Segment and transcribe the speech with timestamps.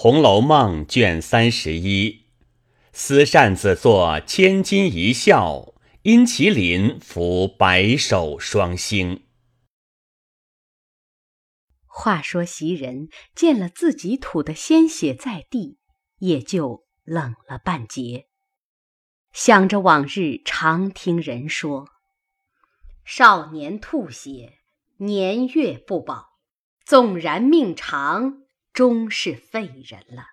[0.00, 2.26] 红楼梦》卷三十一，
[2.92, 9.26] 丝扇子作千金一笑，因其林服白首双星。
[11.84, 15.80] 话说袭人见了自己吐的鲜血在地，
[16.18, 18.28] 也就冷了半截。
[19.32, 21.88] 想着往日常听人说，
[23.04, 24.60] 少年吐血，
[24.98, 26.38] 年月不保，
[26.86, 28.44] 纵然命长。
[28.78, 30.24] 终是废人了。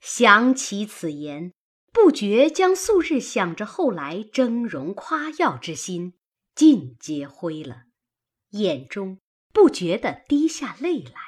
[0.00, 1.52] 想起此言，
[1.92, 6.14] 不觉将素日想着后来峥嵘夸耀之心
[6.54, 7.82] 尽皆灰了，
[8.52, 9.20] 眼中
[9.52, 11.20] 不觉地滴下泪来。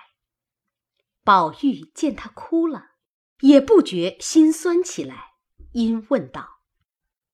[1.23, 2.93] 宝玉见他哭了，
[3.41, 5.33] 也不觉心酸起来，
[5.73, 6.63] 因问道：“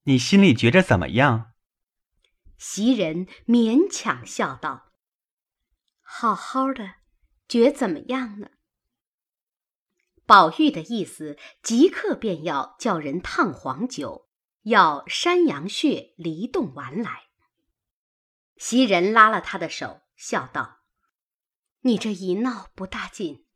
[0.03, 1.53] 你心里觉着怎么样？”
[2.59, 4.91] 袭人勉强笑道
[6.03, 6.95] ：“好好的。”
[7.49, 8.51] 觉怎么样呢？
[10.27, 14.29] 宝玉的意思即刻便要叫人烫黄酒，
[14.61, 17.23] 要山羊血梨冻丸来。
[18.55, 20.81] 袭人拉了他的手，笑道
[21.81, 23.47] ：“你这一闹不大紧，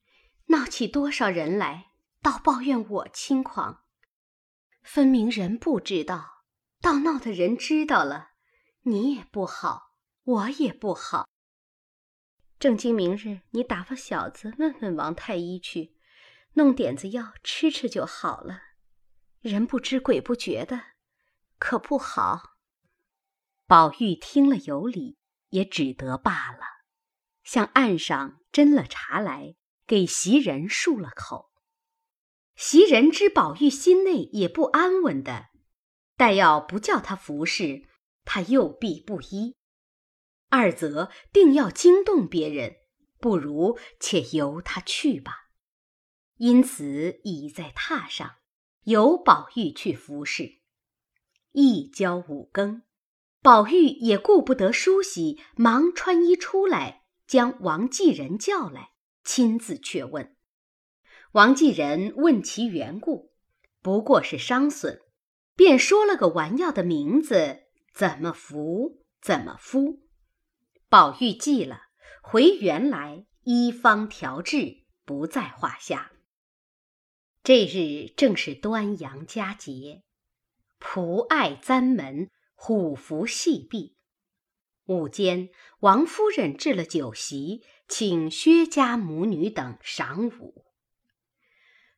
[0.48, 1.92] 闹起多少人来，
[2.24, 3.84] 倒抱怨我轻狂。
[4.82, 6.46] 分明人不知道，
[6.82, 8.32] 倒闹的人知道了，
[8.82, 9.92] 你也不好，
[10.24, 11.28] 我也不好。”
[12.64, 15.98] 正经明日，你打发小子问问王太医去，
[16.54, 18.62] 弄点子药吃吃就好了。
[19.42, 20.82] 人不知鬼不觉的，
[21.60, 22.56] 可不好。
[23.68, 25.18] 宝玉听了有理，
[25.50, 26.60] 也只得罢了，
[27.44, 31.52] 向岸上斟了茶来，给袭人漱了口。
[32.56, 35.48] 袭人知宝玉心内也不安稳的，
[36.16, 37.90] 待要不叫他服侍，
[38.24, 39.58] 他又必不依。
[40.54, 42.76] 二则定要惊动别人，
[43.20, 45.50] 不如且由他去吧。
[46.38, 48.36] 因此倚在榻上，
[48.84, 50.60] 由宝玉去服侍。
[51.54, 52.84] 一交五更，
[53.42, 58.92] 宝玉也顾不得梳洗，忙穿衣出来，将王继人叫来，
[59.24, 60.36] 亲自却问。
[61.32, 63.34] 王继人问其缘故，
[63.82, 65.02] 不过是伤损，
[65.56, 70.03] 便说了个丸药的名字，怎么服，怎么敷。
[70.94, 71.86] 宝玉记了，
[72.22, 76.12] 回原来医方调治，不在话下。
[77.44, 80.04] 这日正是端阳佳节，
[80.80, 83.98] 仆爱簪门，虎符戏毕。
[84.86, 85.50] 午间，
[85.80, 90.64] 王夫人置了酒席，请薛家母女等赏舞。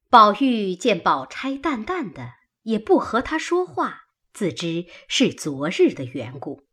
[0.09, 6.64] 宝玉见宝钗淡淡的，也不和她说话，自知是昨日的缘故。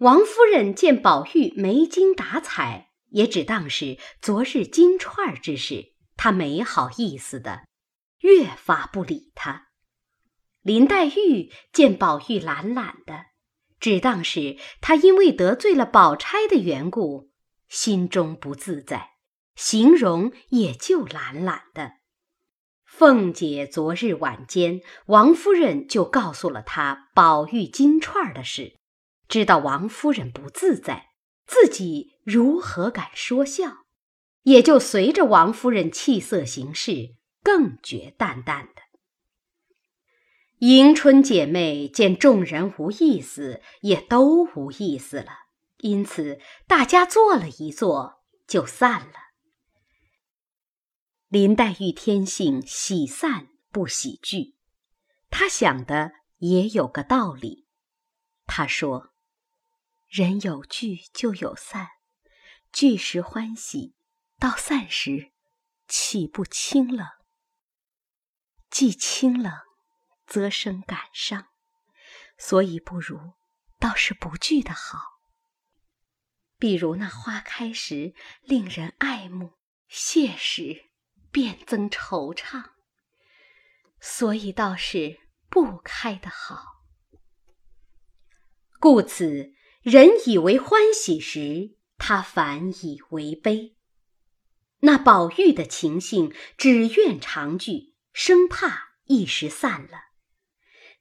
[0.00, 7.64] 王夫人见宝玉没精打采，也只当是昨日金钏儿之事，她没好意思的，
[8.20, 9.68] 越发不理他。
[10.60, 13.24] 林黛玉见宝玉懒懒的，
[13.80, 17.30] 只当是他因为得罪了宝钗的缘故，
[17.66, 19.12] 心中不自在，
[19.54, 21.92] 形容也就懒懒的。
[22.84, 28.76] 凤姐昨日晚间，王夫人就告诉了她宝玉金钏儿的事。
[29.28, 31.10] 知道王夫人不自在，
[31.46, 33.86] 自己如何敢说笑？
[34.42, 38.82] 也就随着王夫人气色行事，更觉淡淡的。
[40.60, 45.32] 迎春姐妹见众人无意思，也都无意思了，
[45.78, 49.14] 因此大家坐了一坐，就散了。
[51.28, 54.54] 林黛玉天性喜散不喜聚，
[55.28, 57.66] 她想的也有个道理，
[58.46, 59.12] 她说。
[60.08, 61.88] 人有聚就有散，
[62.72, 63.96] 聚时欢喜，
[64.38, 65.32] 到散时
[65.88, 67.06] 岂不清冷？
[68.70, 69.52] 既清冷，
[70.24, 71.48] 则生感伤，
[72.38, 73.34] 所以不如
[73.80, 75.00] 倒是不聚的好。
[76.56, 79.54] 比如那花开时令人爱慕，
[79.88, 80.90] 谢时
[81.30, 82.70] 便增惆怅，
[84.00, 85.20] 所以倒是
[85.50, 86.84] 不开的好。
[88.78, 89.55] 故此。
[89.86, 93.76] 人以为欢喜时，他反以为悲。
[94.80, 100.10] 那宝玉的情性只愿长聚，生怕一时散了；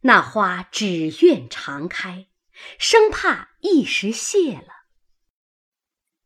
[0.02, 2.28] 那花只愿常开，
[2.78, 4.68] 生怕一时谢了。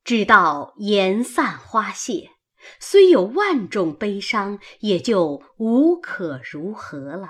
[0.04, 2.32] 直到颜散花谢，
[2.78, 7.30] 虽有万种悲伤，也就无可如何了。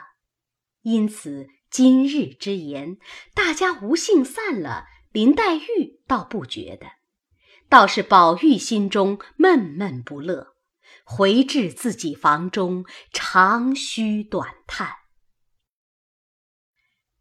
[0.81, 2.97] 因此今日之言，
[3.35, 4.87] 大家无幸散了。
[5.11, 6.87] 林黛玉倒不觉得，
[7.67, 10.55] 倒是宝玉心中闷闷不乐，
[11.03, 14.93] 回至自己房中，长吁短叹。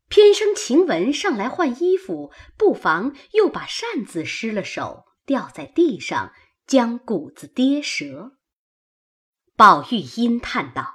[0.09, 6.33] 偏生晴雯上来换衣服，不妨又把扇子失了手，掉在地上，
[6.67, 8.39] 将骨子跌折。
[9.57, 10.95] 宝玉阴叹道：“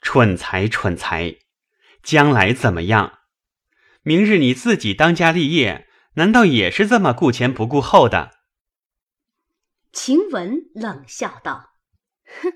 [0.00, 1.36] 蠢材，蠢材！
[2.02, 3.19] 将来怎么样？
[4.02, 8.30] 明日你自己当家立业，难道也是这么顾前不顾后的？”
[9.92, 11.74] 晴雯冷笑道
[12.42, 12.52] ：“哼，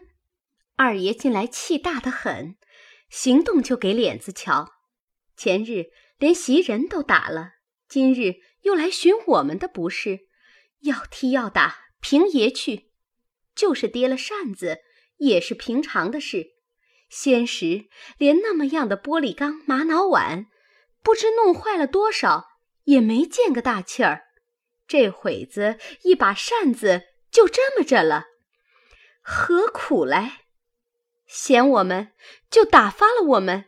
[0.77, 2.57] 二爷近来气大得很，
[3.11, 4.73] 行动就给脸子瞧。”
[5.37, 5.87] 前日
[6.19, 7.55] 连袭人都打了，
[7.89, 10.29] 今日又来寻我们的不是，
[10.83, 12.93] 要踢要打，凭爷去。
[13.55, 14.79] 就是跌了扇子，
[15.19, 16.55] 也是平常的事。
[17.09, 17.87] 先时
[18.17, 20.47] 连那么样的玻璃缸、玛瑙碗，
[21.05, 24.25] 不知弄坏了多少，也没见个大气儿。
[24.89, 28.25] 这会子一把扇子就这么着了，
[29.21, 30.47] 何苦来？
[31.27, 32.13] 嫌我们
[32.51, 33.67] 就打发了我们。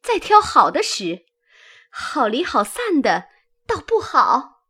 [0.00, 1.26] 再挑好的使，
[1.90, 3.28] 好离好散的，
[3.66, 4.64] 倒不好。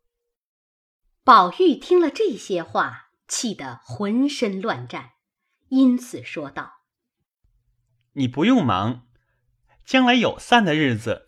[1.23, 5.11] 宝玉听了这些话，气得浑身乱颤，
[5.69, 6.81] 因此说道
[8.14, 9.06] ：“你不用忙，
[9.85, 11.26] 将来有散的日子。”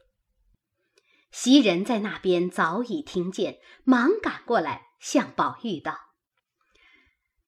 [1.30, 6.12] 袭人在那边早已听见，忙赶过来向宝玉道：“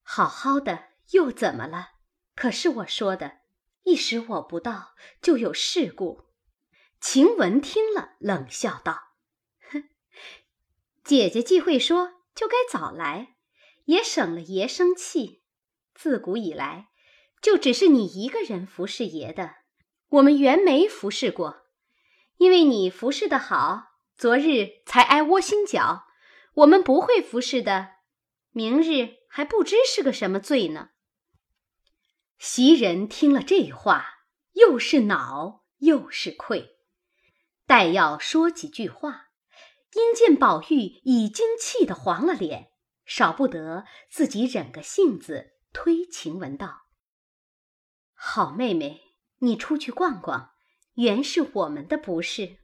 [0.02, 1.90] 好好的，又怎么了？
[2.34, 3.38] 可是我说的，
[3.82, 6.24] 一时我不到，就有事故。”
[7.00, 9.14] 晴雯听了，冷笑道
[9.72, 9.88] ：“哼，
[11.02, 13.34] 姐姐既会说，就该早来，
[13.86, 15.42] 也省了爷生气。
[15.94, 16.90] 自古以来，
[17.42, 19.56] 就只是你一个人服侍爷的，
[20.08, 21.61] 我们原没服侍过。
[22.42, 26.08] 因为你服侍的好，昨日才挨窝心脚；
[26.54, 27.90] 我们不会服侍的，
[28.50, 30.88] 明日还不知是个什么罪呢。”
[32.40, 34.24] 袭人听了这话，
[34.54, 36.78] 又是恼又是愧。
[37.64, 39.26] 待要说几句话，
[39.92, 42.72] 因见宝玉已经气得黄了脸，
[43.04, 46.86] 少不得自己忍个性子，推晴雯道
[48.14, 49.00] ：“好妹妹，
[49.38, 50.51] 你出去逛逛，
[50.94, 52.58] 原是我们的不是。”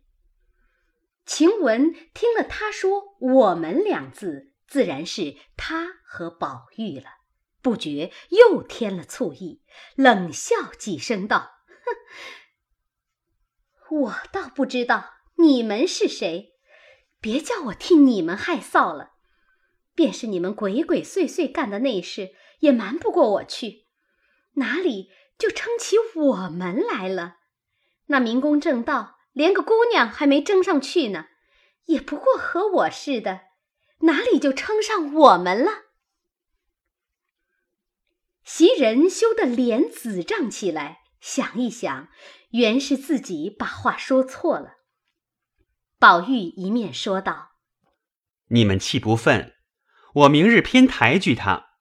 [1.26, 7.06] 晴雯听了他说“我们”两字，自然是他和宝玉了，
[7.60, 9.62] 不觉又添了醋意，
[9.94, 11.50] 冷笑几声道
[11.84, 11.96] ：“哼。”
[14.00, 16.54] 我倒不知道你们是谁，
[17.20, 19.12] 别叫我替你们害臊了。
[19.94, 23.86] 便是你们鬼鬼祟祟干的那事，也瞒不过我去。
[24.54, 27.37] 哪里就称起我们来了？
[28.08, 31.28] 那民工正道，连个姑娘还没争上去呢，
[31.86, 33.40] 也不过和我似的，
[34.00, 35.84] 哪里就称上我们了？
[38.44, 42.08] 袭人羞得脸紫胀起来，想一想。
[42.52, 44.78] 原是自己把话说错了。
[45.98, 47.50] 宝玉一面说道
[48.48, 49.54] ：“你们气不愤，
[50.14, 51.72] 我明日偏抬举他。”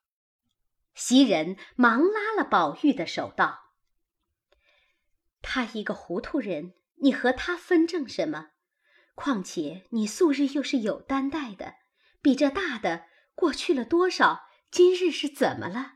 [0.94, 3.67] 袭人忙拉了宝玉的手道
[5.42, 8.50] ：“他一个糊涂人，你和他分正什么？
[9.16, 11.76] 况且你素日又是有担待的，
[12.22, 14.44] 比这大的过去了多少？
[14.70, 15.94] 今日是怎么了？”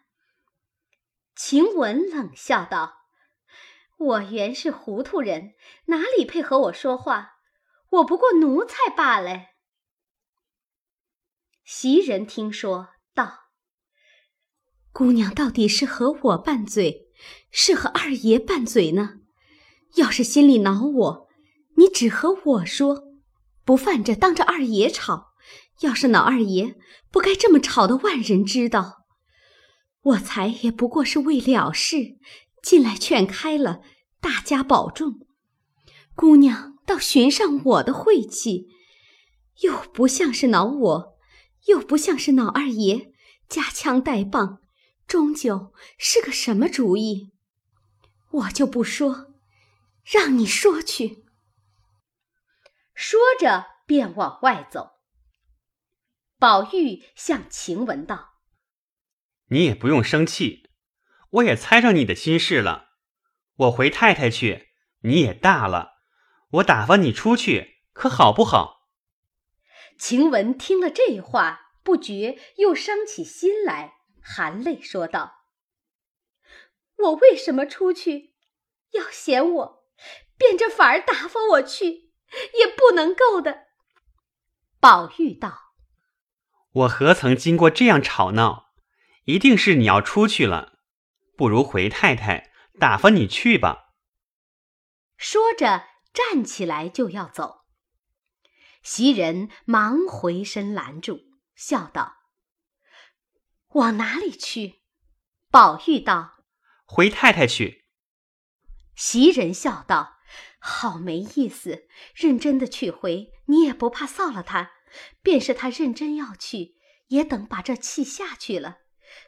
[1.35, 2.99] 晴雯冷笑道。
[3.97, 5.54] 我原是糊涂人，
[5.85, 7.35] 哪里配和我说话？
[7.89, 9.47] 我不过奴才罢了。
[11.63, 13.51] 袭人听说，道
[14.92, 17.11] ：“姑娘到底是和我拌嘴，
[17.51, 19.20] 是和二爷拌嘴呢？
[19.95, 21.28] 要是心里恼我，
[21.78, 23.04] 你只和我说，
[23.66, 25.31] 不犯着当着二爷吵。
[25.81, 26.76] 要是恼二爷，
[27.12, 29.06] 不该这么吵的，万人知道。
[30.04, 32.18] 我才也不过是为了事。”
[32.62, 33.81] 进来劝开了，
[34.19, 35.26] 大家保重。
[36.14, 38.68] 姑娘倒寻上我的晦气，
[39.62, 41.18] 又不像是恼我，
[41.66, 43.12] 又不像是恼二爷，
[43.50, 44.60] 夹枪带棒，
[45.07, 47.31] 终究是个什么主意？
[48.30, 49.31] 我就不说，
[50.11, 51.25] 让你说去。
[52.94, 54.99] 说着便往外走。
[56.37, 58.41] 宝玉向晴雯道
[59.47, 60.69] ：“你也不用生气。”
[61.31, 62.89] 我也猜上你的心事了，
[63.56, 65.94] 我回太太去，你也大了，
[66.49, 68.89] 我打发你出去，可好不好？
[69.97, 75.45] 晴雯听了这话，不觉又伤起心来，含泪说道
[76.97, 78.35] ：“我为什么出去？
[78.91, 79.81] 要嫌我，
[80.42, 82.10] 变着法儿打发我去，
[82.57, 83.68] 也不能够的。”
[84.81, 85.76] 宝玉道
[86.74, 88.71] ：“我何曾经过这样吵闹？
[89.26, 90.80] 一定是你要出去了。”
[91.38, 93.94] 不如回太太打发你去吧。”
[95.16, 97.62] 说着，站起来就要走。
[98.81, 101.21] 袭人忙回身拦住，
[101.56, 102.16] 笑道
[103.74, 104.81] ：“往哪里去？”
[105.52, 106.38] 宝玉道
[106.86, 107.86] ：“回太太去。”
[108.95, 110.18] 袭人笑道
[110.63, 114.73] ：“好没意思，认真的去回，你也不怕臊了他？
[115.23, 116.75] 便是他认真要去，
[117.07, 118.80] 也等把这气下去了，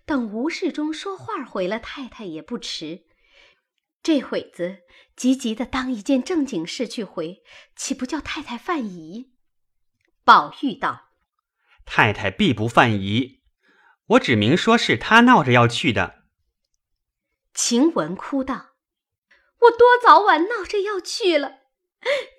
[0.05, 3.05] 等无事中说话回了太太也不迟。
[4.03, 4.79] 这会子
[5.15, 7.41] 急急的当一件正经事去回，
[7.75, 9.31] 岂不叫太太犯疑？”
[10.23, 11.09] 宝玉道
[11.83, 13.41] ：“太太必不犯疑，
[14.07, 16.25] 我指明说是他闹着要去的。”
[17.55, 18.72] 晴雯哭道
[19.63, 21.59] ：“我多早晚闹着要去了，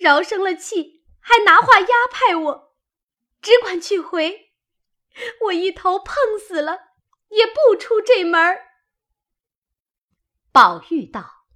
[0.01, 2.77] 饶生了气，还拿话压派我，
[3.41, 4.53] 只管去回。
[5.47, 6.79] 我一头碰死了，
[7.31, 8.59] 也不出这门儿。”
[10.53, 11.47] 宝玉道：“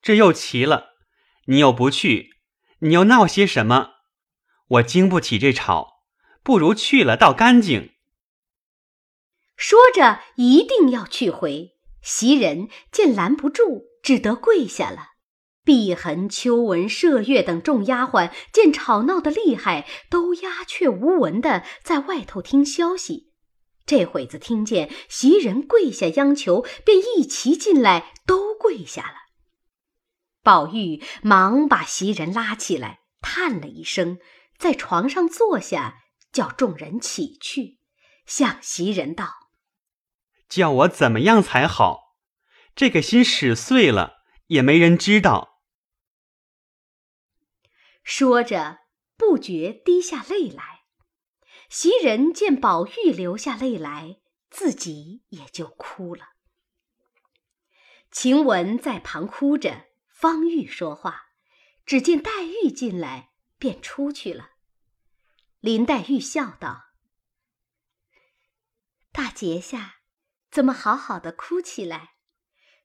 [0.00, 0.94] 这又奇了，
[1.46, 2.36] 你又不去，
[2.80, 3.94] 你又闹些什么？”
[4.68, 6.02] 我经不起这吵，
[6.42, 7.94] 不如去了倒干净。
[9.56, 11.74] 说着，一定要去回。
[12.02, 15.08] 袭人见拦不住，只得跪下了。
[15.64, 23.32] 碧痕、秋纹、麝月等众丫鬟见吵闹的厉害，都鸦雀无闻的在外头听消息。
[23.84, 29.14] 这会子听见袭人跪下央求，便一齐进来，都跪下了。
[30.42, 34.18] 宝玉忙把袭人拉起来，叹了一声。
[34.58, 36.02] 在床上坐下，
[36.32, 37.78] 叫众人起去，
[38.26, 39.28] 向袭人道
[40.48, 42.07] ：“叫我怎么样才好？
[42.78, 45.64] 这个心使碎了，也没人知道。”
[48.06, 48.78] 说着，
[49.16, 50.84] 不觉滴下泪来。
[51.68, 56.28] 袭人见宝玉流下泪来，自己也就哭了。
[58.12, 61.32] 晴雯在旁哭着，方玉说话，
[61.84, 63.32] 只见黛玉进来。
[63.60, 64.50] 便出去了。
[65.58, 66.92] 林黛玉笑道
[69.10, 69.96] ：“大节下
[70.48, 72.17] 怎么好好的哭起来？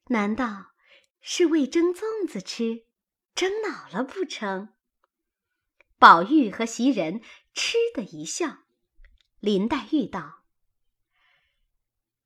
[0.08, 0.72] 难道
[1.20, 2.86] 是为蒸粽子吃，
[3.34, 4.74] 蒸恼了不成？”
[5.98, 7.22] 宝玉和袭人
[7.54, 8.58] 嗤的一笑。
[9.40, 10.44] 林黛玉道：“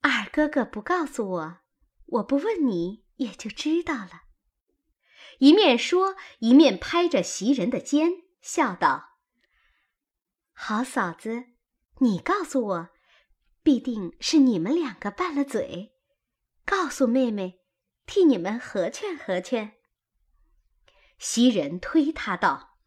[0.03, 1.59] 二哥哥不告诉我，
[2.07, 4.23] 我不问你也就知道了。”
[5.39, 8.25] 一面说，一面拍着袭人的肩。
[8.41, 9.19] 笑道
[10.53, 11.47] ：“好嫂子，
[11.99, 12.89] 你告诉我，
[13.63, 15.95] 必定是你们两个拌了嘴。
[16.65, 17.61] 告诉妹妹，
[18.09, 19.75] 替你们合劝合劝。”
[21.21, 22.79] 袭人推他道：“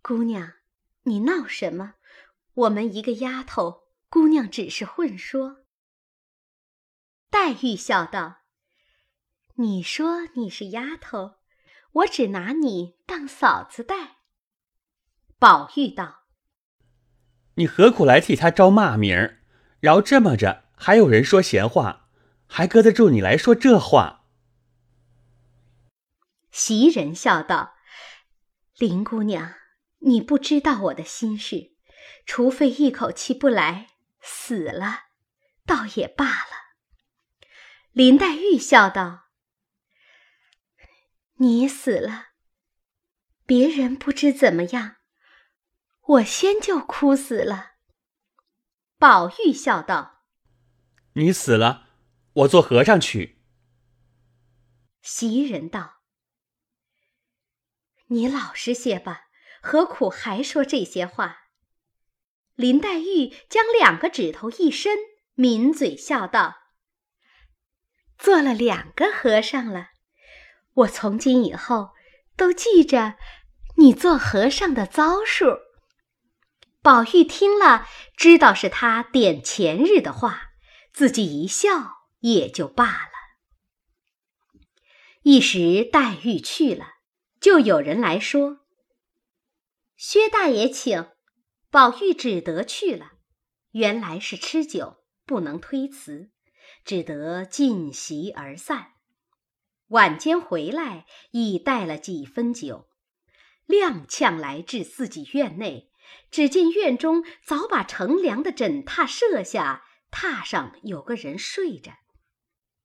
[0.00, 0.54] 姑娘，
[1.02, 1.96] 你闹什么？
[2.54, 5.66] 我们一个丫头，姑娘只是混说。”
[7.28, 8.38] 黛玉笑道
[9.56, 11.42] ：“你说你是丫头。”
[11.92, 14.16] 我只拿你当嫂子待。
[15.38, 16.22] 宝玉道
[17.56, 19.42] ：“你何苦来替他招骂名儿？
[19.78, 22.01] 饶这么着，还有人说闲话，
[22.52, 24.26] 还搁得住你来说这话？”
[26.52, 27.74] 袭人笑道
[28.76, 29.54] ：“林姑娘，
[30.00, 31.72] 你不知道我的心事，
[32.26, 33.86] 除非一口气不来，
[34.20, 35.04] 死了，
[35.64, 36.76] 倒也罢了。”
[37.92, 39.30] 林黛玉笑道。
[41.36, 42.26] 你死了，
[43.46, 44.96] 别人不知怎么样，
[46.02, 47.72] 我先就哭死了。
[48.98, 50.26] 宝玉笑道
[51.14, 51.88] ：“你死了，
[52.32, 53.42] 我做和尚去。”
[55.02, 56.02] 袭人道
[58.08, 59.22] ：“你老实些吧，
[59.60, 61.38] 何苦还说这些话？”
[62.54, 64.96] 林黛玉将两个指头一伸，
[65.34, 66.56] 抿嘴笑道
[68.18, 69.88] ：“做了两个和尚了。”
[70.74, 71.90] 我从今以后
[72.36, 73.16] 都记着
[73.76, 75.58] 你做和尚的遭数。
[76.80, 77.86] 宝玉听了，
[78.16, 80.52] 知道是他点前日的话，
[80.92, 83.12] 自己一笑也就罢了。
[85.22, 86.86] 一时黛玉去了，
[87.40, 88.66] 就有人来说
[89.96, 91.10] ：“薛大爷请。”
[91.70, 93.12] 宝玉只得去了。
[93.70, 96.30] 原来是吃酒，不能推辞，
[96.84, 98.92] 只得尽席而散。
[99.88, 102.90] 晚间回来，已带了几分酒，
[103.68, 105.90] 踉跄来至自己院内，
[106.30, 112.01] 只见院中早把乘凉的枕榻设下，榻上有个人睡着。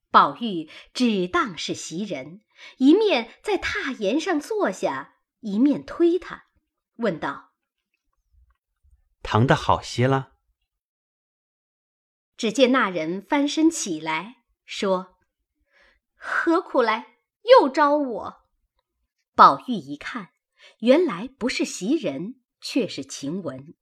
[0.09, 2.41] 宝玉只当是袭人，
[2.77, 6.47] 一面在榻沿上坐下，一面推他，
[6.95, 7.53] 问道
[9.21, 10.33] ：“疼得好些了？”
[12.37, 15.17] 只见那人翻身起来，说
[16.15, 18.47] ：“何苦来，又招我？”
[19.35, 20.29] 宝玉一看，
[20.79, 23.75] 原来不是袭人，却是晴雯。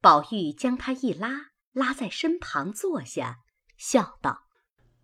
[0.00, 3.40] 宝玉将她一拉，拉在身旁坐下，
[3.76, 4.48] 笑道：“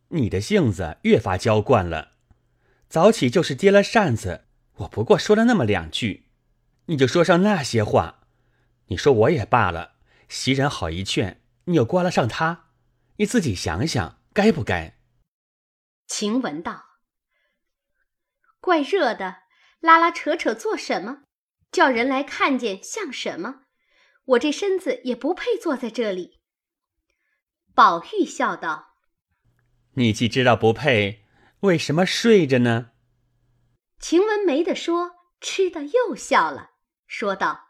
[0.09, 2.13] 你的性子越发娇惯了。
[2.89, 4.47] 早起就是跌了扇子，
[4.77, 6.31] 我不过说了那么两句，
[6.87, 8.21] 你就说上那些话。
[8.87, 9.97] 你说我也罢了，
[10.29, 12.71] 袭人好一劝，你又关了上他，
[13.17, 14.99] 你自己想想，该不该？”
[16.09, 16.85] 晴雯道
[18.61, 19.43] ：“怪热的。”
[19.81, 21.19] 拉拉扯扯做什么？
[21.71, 23.61] 叫人来看见像什么？
[24.25, 26.41] 我这身子也不配坐在这里。
[27.75, 28.88] 宝玉笑道
[29.99, 31.25] ：“你既知道不配，
[31.61, 32.93] 为什么睡着呢？”
[34.01, 36.71] 晴雯没得说，吃的又笑了，
[37.07, 37.67] 说道：“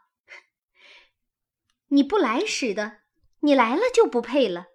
[1.89, 2.99] 你不来使的，
[3.41, 4.67] 你来了就不配了。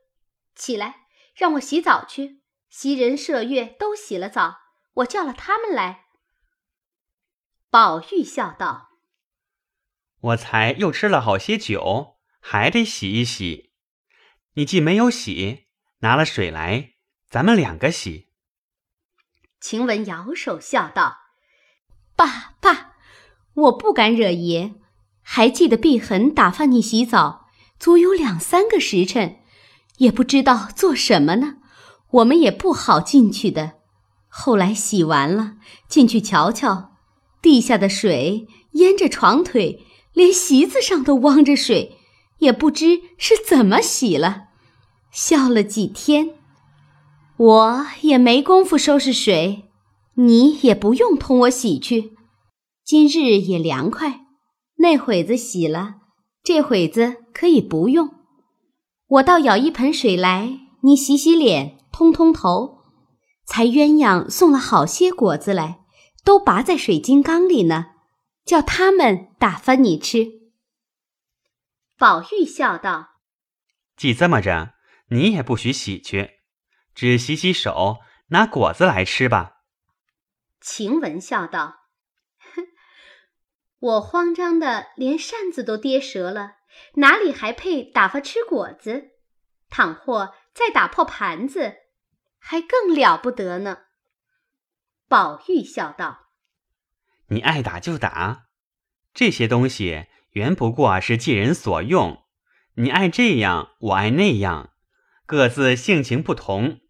[0.55, 2.43] 起来，让我洗澡去。
[2.69, 4.59] 袭人、麝月都洗了澡，
[4.95, 6.07] 我叫了他们来。”
[7.71, 8.91] 宝玉笑道
[10.21, 13.73] ：“我才又吃了好些酒，还得洗一洗。
[14.55, 15.69] 你既没有洗，
[15.99, 16.94] 拿了水来，
[17.35, 18.29] 咱们两个洗。”
[19.61, 21.17] 晴雯摇手笑道
[22.15, 22.93] ：“爸爸，
[23.55, 24.75] 我不敢惹爷。
[25.21, 27.47] 还记得碧痕打发你洗澡，
[27.81, 29.39] 足有两三个时辰，
[29.97, 31.57] 也不知道做什么呢。
[32.11, 33.73] 我们也不好进去的。
[34.29, 35.55] 后来洗完了，
[35.89, 36.93] 进去瞧瞧。”
[37.43, 41.99] 地下的水淹着床腿，连席子上都汪着水，
[42.39, 44.45] 也不知是怎么洗了。
[45.11, 46.37] 笑了几天，
[47.37, 49.71] 我也没工夫收拾水，
[50.15, 52.17] 你也不用同我洗去。
[52.85, 54.27] 今日也凉快，
[54.77, 55.97] 那会子洗了，
[56.43, 58.11] 这会子可以不用。
[59.07, 62.79] 我倒舀一盆水来，你洗洗脸，通通头。
[63.47, 65.81] 才鸳鸯送了好些果子来。
[66.25, 67.89] 都拔在水晶缸里呢，
[68.47, 70.27] 叫他们打发你吃。
[71.99, 73.19] 宝玉笑道
[73.95, 74.73] ：“既这么着，
[75.11, 76.31] 你也不许洗去，
[76.95, 79.59] 只洗洗手，拿果子来吃吧。”
[80.61, 81.89] 晴雯笑道
[82.55, 82.67] ：“哼，
[83.79, 86.53] 我慌张的连扇子都跌折了，
[86.95, 89.11] 哪里还配打发吃果子？
[89.69, 91.75] 倘或再打破盘子，
[92.39, 93.79] 还更了不得呢。”
[95.07, 96.29] 宝玉笑道
[97.29, 98.47] ：“你爱打就打，
[99.13, 102.25] 这些东西原不过是借人所用。
[102.77, 104.73] 你爱这样，我爱那样，
[105.27, 106.81] 各自性情不同。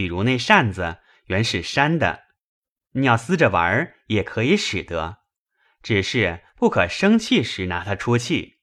[0.00, 2.22] 比如那扇子原是扇的，
[2.92, 5.18] 你要撕着玩儿也可以使得，
[5.82, 8.60] 只是不可生气时拿它出气。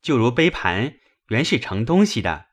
[0.00, 0.94] 就如杯盘
[1.28, 2.46] 原是盛东西的，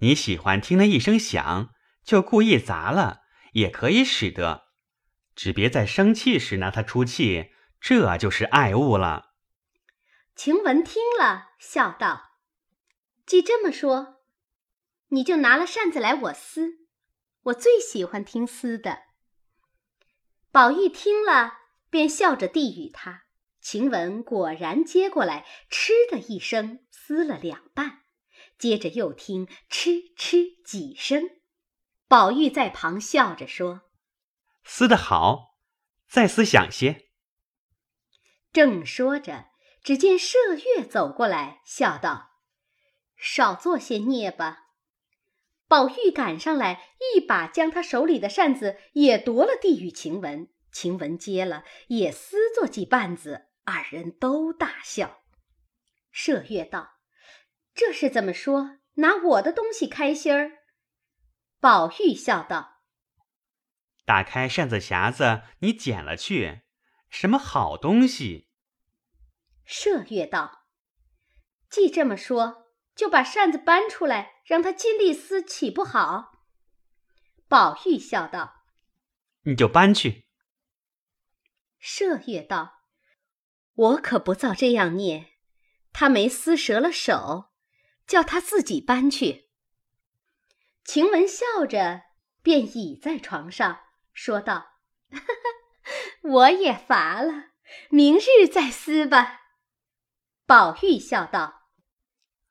[0.00, 1.70] 你喜欢听那一声响，
[2.04, 4.66] 就故意砸了，也可以使得。”
[5.34, 9.30] 只别在生气时拿它出气，这就是爱物了。
[10.34, 12.32] 晴雯听了，笑道
[13.24, 14.20] ：“既这么说，
[15.08, 16.85] 你就拿了扇子来，我撕。
[17.46, 19.04] 我最喜欢听撕的。”
[20.50, 21.54] 宝玉听了，
[21.90, 23.24] 便笑着递与他。
[23.60, 28.04] 晴雯果然接过来，嗤的一声撕了两半，
[28.58, 31.28] 接着又听嗤嗤几声。
[32.06, 33.82] 宝玉在旁笑着说。
[34.62, 35.56] 撕得好，
[36.08, 37.08] 再撕响些。
[38.52, 39.50] 正说着，
[39.82, 42.30] 只见麝月走过来，笑道
[43.16, 44.65] ：“少做些孽吧。”
[45.68, 50.48] 宝玉赶上来，一把将他手里的扇子也夺了，递与晴雯。
[50.70, 55.22] 晴雯接了，也撕作几瓣子，二人都大笑。
[56.14, 56.98] 麝月道
[57.74, 58.78] ：“这是怎么说？
[58.94, 60.58] 拿我的东西开心儿？”
[61.60, 62.82] 宝玉笑道。
[64.04, 66.60] 打开扇子匣子，你捡了去，
[67.10, 68.50] 什么好东西？
[69.66, 70.66] 麝月道
[71.68, 76.32] ：“既这么说，就把扇子搬出来，让他尽力撕，岂不好？”
[77.48, 78.62] 宝玉笑道
[79.42, 80.26] ：“你就搬去。”
[81.82, 82.80] 麝月道
[83.74, 85.34] ：“我可不造这样孽，
[85.92, 87.52] 他没撕折了手，
[88.06, 89.50] 叫他自己搬去。”
[90.84, 92.02] 晴雯笑着，
[92.42, 93.80] 便倚在床上。
[94.12, 94.78] 说道
[96.22, 97.50] ：“我也乏了，
[97.90, 99.42] 明日再撕吧。”
[100.46, 101.70] 宝玉笑道：“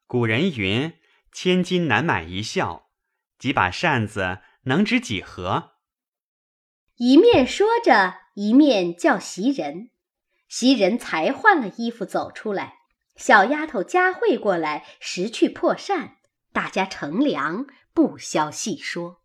[0.05, 0.97] 古人云，
[1.35, 2.87] 千金难买一笑，
[3.37, 5.73] 几把扇子能值几何？”
[6.95, 9.89] 一面说着，一面叫袭人。
[10.47, 12.75] 袭人才换了衣服走出来，
[13.17, 16.19] 小丫头佳慧过来拾去破扇，
[16.53, 19.24] 大家乘凉，不消细说。